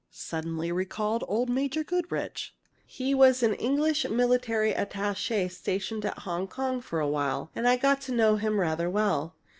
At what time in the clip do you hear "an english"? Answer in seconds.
3.43-4.03